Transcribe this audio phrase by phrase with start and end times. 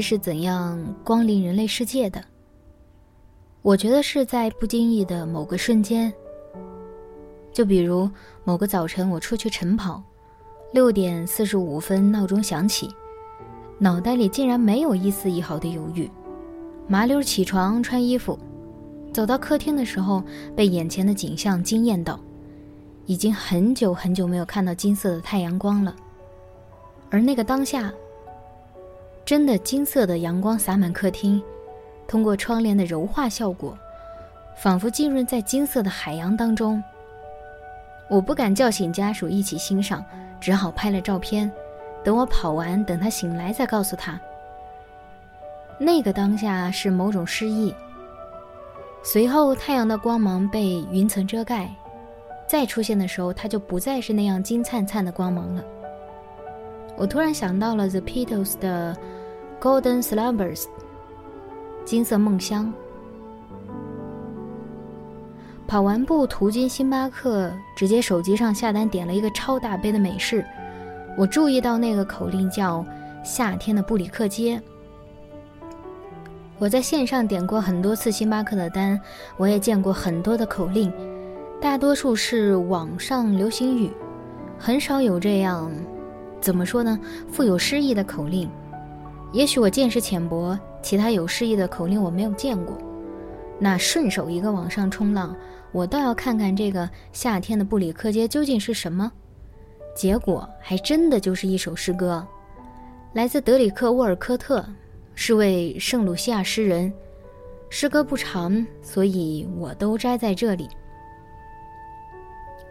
[0.00, 2.22] 是怎样光临人类世界的？
[3.62, 6.12] 我觉得是在不经意的某个瞬间。
[7.52, 8.08] 就比如
[8.44, 10.02] 某个早晨，我出去晨跑，
[10.72, 12.88] 六点四十五分闹钟响起，
[13.78, 16.08] 脑袋里竟然没有一丝一毫的犹豫，
[16.86, 18.38] 麻溜起床穿衣服，
[19.12, 20.22] 走到客厅的时候，
[20.54, 22.20] 被眼前的景象惊艳到，
[23.06, 25.94] 已经很久很久没有看到金色的太阳光了，
[27.10, 27.92] 而那个当下。
[29.28, 31.42] 真的金色的阳光洒满客厅，
[32.06, 33.76] 通过窗帘的柔化效果，
[34.56, 36.82] 仿佛浸润在金色的海洋当中。
[38.08, 40.02] 我不敢叫醒家属一起欣赏，
[40.40, 41.52] 只好拍了照片，
[42.02, 44.18] 等我跑完，等他醒来再告诉他。
[45.78, 47.74] 那个当下是某种失意。
[49.02, 51.68] 随后太阳的光芒被云层遮盖，
[52.46, 55.62] 再出现的时候，它就不再是那样金灿灿的光芒了。
[56.96, 58.96] 我突然想到了 The Beatles 的。
[59.60, 60.66] Golden Slumbers，
[61.84, 62.72] 金色梦乡。
[65.66, 70.44] 跑完步途经星巴克，直接手机上下单点了一个超大杯的美式。
[71.16, 72.86] 我注意到那个口令叫
[73.24, 74.62] “夏天的布里克街”。
[76.60, 78.98] 我在线上点过很多次星巴克的单，
[79.36, 80.92] 我也见过很多的口令，
[81.60, 83.90] 大多数是网上流行语，
[84.56, 85.68] 很少有这样，
[86.40, 86.96] 怎么说呢？
[87.28, 88.48] 富有诗意的口令。
[89.32, 92.76] 也许我见识浅薄，其他有诗意的口令我没有见过。
[93.58, 95.36] 那顺手一个网上冲浪，
[95.72, 99.10] 我倒要看看这个夏天的布里克街究竟是什么。
[99.94, 102.26] 结果还真的就是一首诗歌，
[103.12, 104.64] 来自德里克·沃尔科特，
[105.14, 106.92] 是位圣卢西亚诗人。
[107.68, 110.68] 诗歌不长，所以我都摘在这里。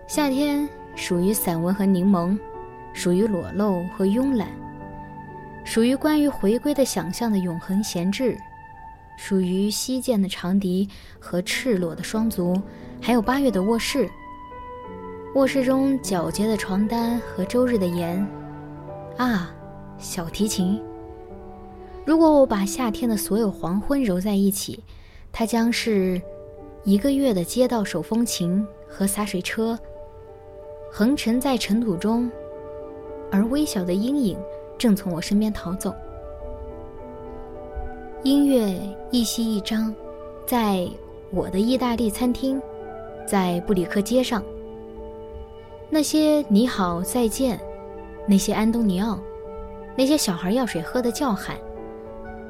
[0.08, 2.36] 夏天属于散文和柠檬，
[2.94, 4.48] 属于裸露和慵懒。
[5.68, 8.38] 属于关于回归的想象的永恒闲置，
[9.18, 10.88] 属于西涧的长笛
[11.20, 12.60] 和赤裸的双足，
[13.02, 14.10] 还有八月的卧室。
[15.36, 18.26] 卧室中皎洁的床单和周日的盐，
[19.18, 19.54] 啊，
[19.98, 20.82] 小提琴。
[22.06, 24.82] 如果我把夏天的所有黄昏揉在一起，
[25.34, 26.20] 它将是
[26.86, 29.78] 一个月的街道手风琴和洒水车，
[30.90, 32.32] 横陈在尘土中，
[33.30, 34.40] 而微小的阴影。
[34.78, 35.94] 正从我身边逃走。
[38.24, 38.80] 音乐
[39.12, 39.94] 一夕一张，
[40.46, 40.88] 在
[41.32, 42.62] 我的意大利餐厅，
[43.26, 44.44] 在布里克街上。
[45.90, 47.60] 那些你好再见，
[48.28, 49.20] 那些安东尼奥，
[49.96, 51.56] 那些小孩要水喝的叫喊，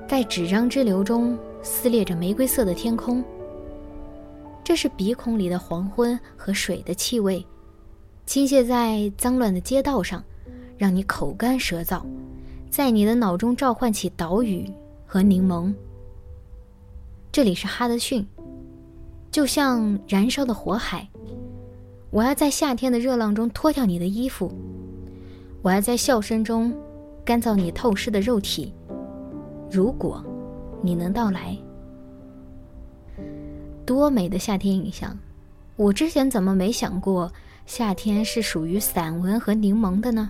[0.07, 3.23] 在纸张之流中撕裂着玫瑰色的天空。
[4.63, 7.45] 这是鼻孔里的黄昏和水的气味，
[8.25, 10.23] 倾泻在脏乱的街道上。
[10.77, 12.03] 让你口干舌燥，
[12.69, 14.71] 在你的脑中召唤起岛屿
[15.05, 15.73] 和柠檬。
[17.31, 18.25] 这里是哈德逊，
[19.31, 21.07] 就像燃烧的火海。
[22.09, 24.51] 我要在夏天的热浪中脱掉你的衣服，
[25.61, 26.73] 我要在笑声中
[27.25, 28.73] 干燥你透湿的肉体。
[29.69, 30.23] 如果
[30.81, 31.57] 你能到来，
[33.85, 35.17] 多美的夏天影像！
[35.75, 37.31] 我之前怎么没想过
[37.65, 40.29] 夏天是属于散文和柠檬的呢？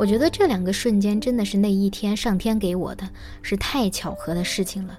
[0.00, 3.06] 我觉得这两个瞬间真的是那一天上天给我的，
[3.42, 4.98] 是太巧合的事情了。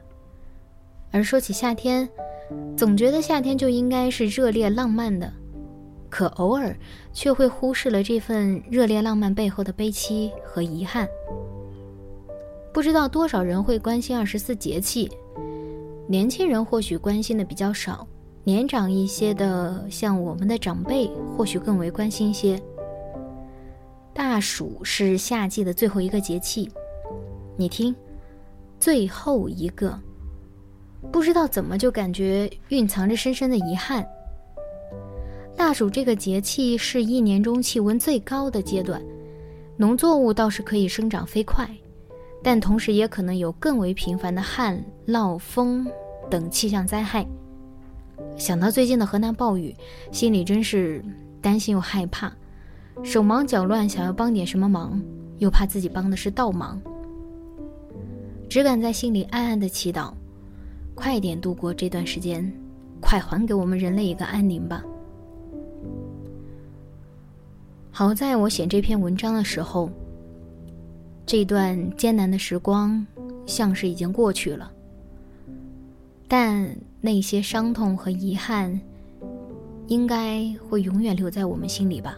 [1.09, 2.07] 而说起夏天，
[2.77, 5.33] 总觉得夏天就应该是热烈浪漫的，
[6.07, 6.77] 可偶尔
[7.13, 11.07] 却会忽视了这份热烈浪漫背后的悲戚和遗憾。
[12.71, 15.09] 不知道多少人会关心二十四节气，
[16.07, 18.07] 年轻人或许关心的比较少，
[18.43, 22.61] 年长一些的，像我们的长辈，或许更为关心些。
[24.13, 26.69] 大暑是夏季的最后一个节气，
[27.57, 27.95] 你听，
[28.79, 29.97] 最后一个，
[31.11, 34.05] 不知道怎么就感觉蕴藏着深深的遗憾。
[35.55, 39.01] 大暑这个节气是一年中气温最高的阶段，
[39.77, 41.69] 农作物倒是可以生长飞快，
[42.43, 45.87] 但同时也可能有更为频繁的旱涝风
[46.29, 47.25] 等气象灾害。
[48.37, 49.75] 想到最近的河南暴雨，
[50.11, 51.03] 心里真是
[51.41, 52.31] 担心又害怕，
[53.03, 55.01] 手忙脚乱，想要帮点什么忙，
[55.39, 56.79] 又怕自己帮的是倒忙，
[58.47, 60.13] 只敢在心里暗暗的祈祷，
[60.93, 62.51] 快点度过这段时间，
[62.99, 64.83] 快还给我们人类一个安宁吧。
[67.89, 69.89] 好在我写这篇文章的时候，
[71.25, 73.05] 这段艰难的时光
[73.45, 74.71] 像是已经过去了，
[76.27, 76.69] 但
[77.01, 78.79] 那些伤痛和遗憾，
[79.87, 82.15] 应该会永远留在我们心里吧。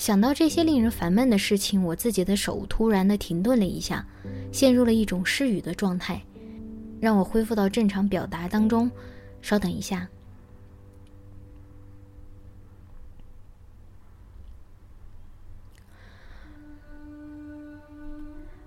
[0.00, 4.06] 想到这些令人烦闷的事情，我自己的手突然的停顿了一下，
[4.50, 6.22] 陷入了一种失语的状态，
[6.98, 8.90] 让我恢复到正常表达当中。
[9.42, 10.08] 稍等一下。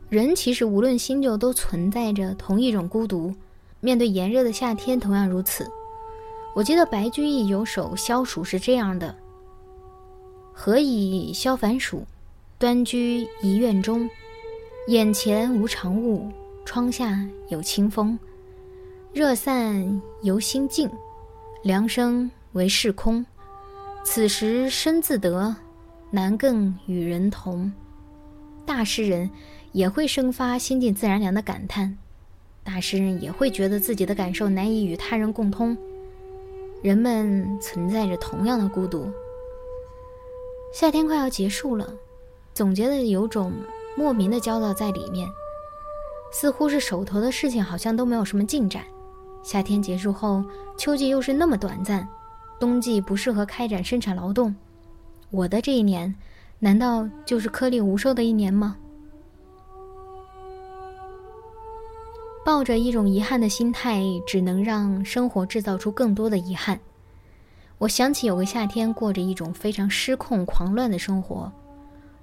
[0.10, 3.34] 人其实无论新旧，都存在着同一种孤独。
[3.80, 5.68] 面对炎热的夏天，同样如此。
[6.54, 9.16] 我记得白居易有首消暑是这样的
[10.54, 12.06] ：“何以消烦暑？
[12.58, 14.10] 端居一院中。
[14.88, 16.32] 眼前无长物，
[16.64, 18.18] 窗下有清风。
[19.12, 20.90] 热散犹心静，
[21.64, 23.26] 凉生为世空。
[24.06, 25.56] 此时身自得，
[26.12, 27.72] 难更与人同。”
[28.66, 29.30] 大诗人。
[29.74, 31.98] 也会生发心静自然凉的感叹，
[32.64, 35.76] 大诗人也会觉得自己的感受难以与他人共通。
[36.84, 39.12] 人们存在着同样的孤独。
[40.74, 41.88] 夏天快要结束了，
[42.52, 43.54] 总觉得有种
[43.96, 45.30] 莫名的焦躁在里面，
[46.32, 48.84] 似乎是手头的事情好像都没有什么进展。
[49.44, 50.44] 夏天结束后，
[50.76, 52.08] 秋季又是那么短暂，
[52.60, 54.56] 冬季不适合开展生产劳动。
[55.30, 56.14] 我的这一年，
[56.58, 58.76] 难道就是颗粒无收的一年吗？
[62.44, 66.80] 抱着一种遗憾的心态，只能让生活制造出更多的遗憾。
[67.84, 71.52] 我想起有个夏天，过着一种非常失控、狂乱的生活，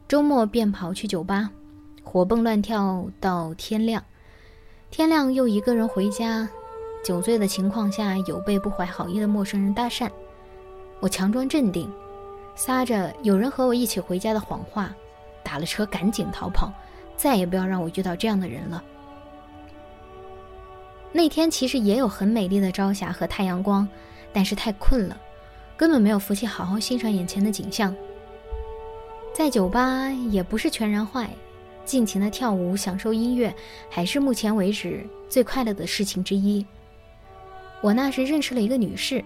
[0.09, 1.51] 周末便跑去酒吧，
[2.03, 4.03] 活蹦乱跳到天亮，
[4.91, 6.49] 天亮又一个人回家。
[7.05, 10.09] 酒醉的情况下，有被不怀好意的陌生人搭讪，
[10.99, 11.93] 我强装镇定，
[12.55, 14.91] 撒着有人和我一起回家的谎话，
[15.45, 16.73] 打了车赶紧逃跑，
[17.19, 18.83] 再也不要让我遇到这样的人了。
[21.13, 23.87] 那天其实也有很美丽的朝霞和太阳光，
[24.33, 25.21] 但是太困了，
[25.81, 27.97] 根本没有福气好好欣赏眼前的景象。
[29.33, 31.31] 在酒吧也不是全然坏，
[31.87, 33.51] 尽情的跳舞、享受音乐，
[33.89, 36.67] 还是目前为止最快乐的事情之一。
[37.81, 39.25] 我那时认识了一个女士，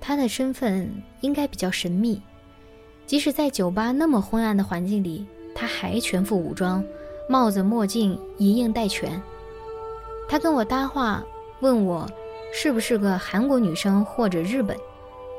[0.00, 0.90] 她的身份
[1.20, 2.18] 应该比较神秘，
[3.04, 6.82] 即使在酒吧那么昏暗的环境里，她还全副武装，
[7.28, 9.20] 帽子、墨镜一应带全。
[10.30, 11.22] 她跟我搭话，
[11.60, 12.10] 问我
[12.54, 14.74] 是不是个韩国女生或者日本。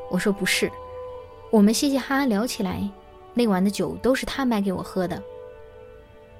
[0.09, 0.71] 我说不是。
[1.51, 2.87] 我们嘻嘻哈哈聊起来，
[3.33, 5.21] 那晚的酒都是他买给我喝的。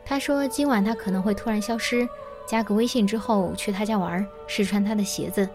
[0.04, 2.08] 他说今晚他可能会突然消失，
[2.48, 5.48] 加个微信之后去他家玩，试穿他的鞋子。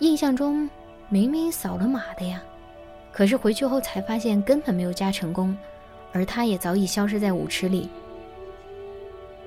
[0.00, 0.68] 印象中
[1.08, 2.42] 明明扫了码的呀，
[3.12, 5.56] 可是回去后才发现根本没有加成功，
[6.12, 7.88] 而他也早已消失在舞池里。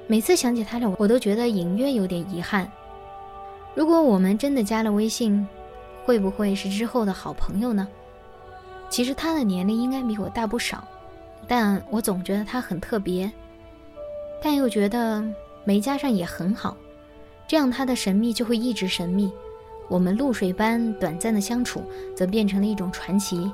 [0.07, 2.69] 每次想起他俩，我都觉得隐约有点遗憾。
[3.73, 5.47] 如果我们真的加了微信，
[6.11, 7.87] 会不会是之后的好朋友呢？
[8.89, 10.85] 其实他的年龄应该比我大不少，
[11.47, 13.31] 但我总觉得他很特别，
[14.43, 15.23] 但又觉得
[15.63, 16.75] 没加上也很好，
[17.47, 19.31] 这样他的神秘就会一直神秘，
[19.87, 21.81] 我们露水般短暂的相处，
[22.13, 23.49] 则变成了一种传奇，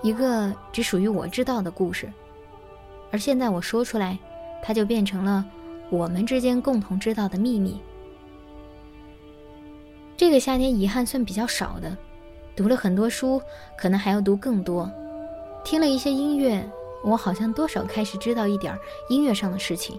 [0.00, 2.08] 一个只属于我知道的故事。
[3.10, 4.16] 而现在我说出来，
[4.62, 5.44] 他就变成了。
[5.90, 7.80] 我们之间共同知道的秘密。
[10.20, 11.96] 这个夏天遗憾算比较少的，
[12.54, 13.40] 读了很多书，
[13.74, 14.86] 可能还要读更多。
[15.64, 16.62] 听了一些音乐，
[17.02, 19.98] 我好像多少开始知道一点音乐上的事情。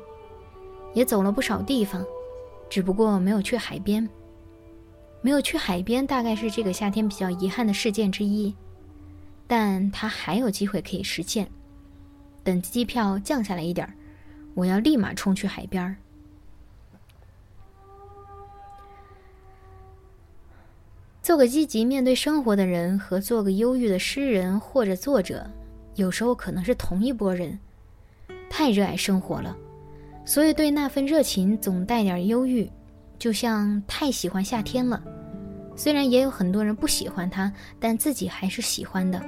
[0.94, 2.06] 也走了不少地方，
[2.70, 4.08] 只不过没有去海边。
[5.24, 8.56] 没有去海边，大概是这个夏天比较遗憾的事件之一。
[9.48, 11.50] 但它还有机会可以实现。
[12.44, 13.94] 等机票降下来一点儿。
[14.54, 15.96] 我要立马冲去海边儿
[21.22, 25.46] 做个积极面对生活的人和做个忧郁的诗人或者作者，
[25.96, 27.58] 有时候可能是同一拨人。
[28.50, 29.56] 太热爱生活了，
[30.26, 32.70] 所以对那份热情总带点忧郁，
[33.20, 35.02] 就像太喜欢夏天了。
[35.76, 39.22] 虽然也有很多人不喜欢它，但自己还是喜欢的。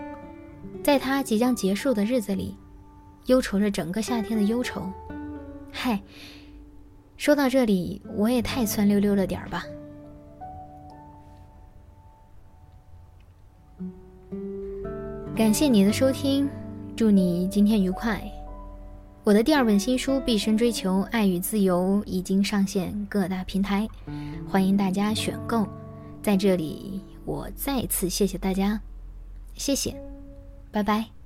[0.83, 2.57] 在它即将结束的日子里。
[3.27, 4.91] 忧愁着整个夏天的忧愁。
[5.71, 6.01] 嗨，
[7.15, 9.63] 说到这里，我也太酸溜溜了点儿吧。
[15.35, 16.47] 感谢你的收听，
[16.95, 18.21] 祝你今天愉快。
[19.23, 23.87] 我的第二本新书《毕生追求爱与自由》已经上线各大平台，
[24.49, 25.67] 欢迎大家选购。
[26.21, 28.79] 在这里，我再次谢谢大家，
[29.55, 29.95] 谢谢，
[30.71, 31.22] 拜拜。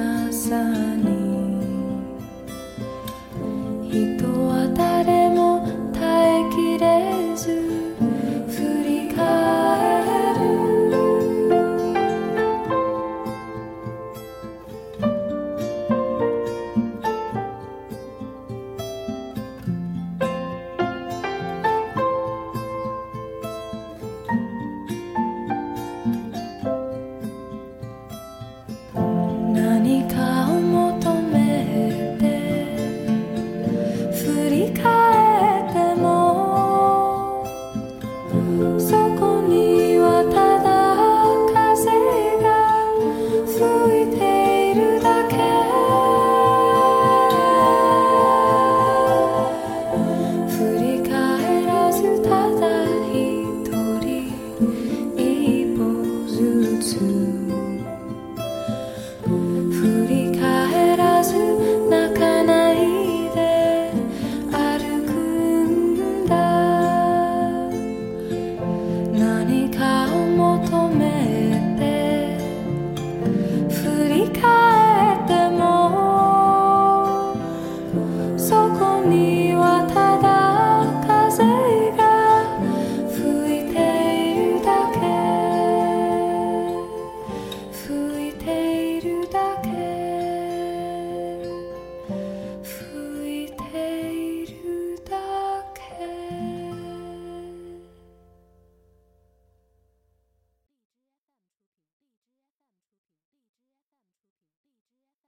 [0.00, 0.56] 朝
[0.96, 1.04] に
[3.90, 4.49] 人